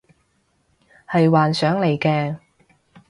[1.07, 2.37] 係幻想嚟嘅